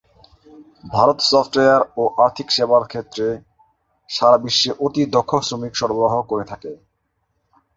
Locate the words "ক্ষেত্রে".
2.87-3.27